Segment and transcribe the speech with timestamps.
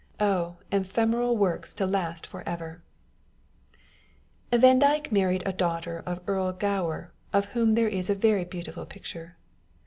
[0.19, 0.55] Oh!
[0.71, 2.81] ephemeral works to last for ever!
[4.51, 9.37] Vandyke married a daughter of Earl Gower, of whom there is a very beautiful picture.